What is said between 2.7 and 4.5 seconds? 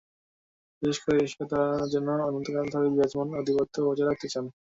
ধরে বিরাজমান আধিপত্য বজায় রাখতে চান।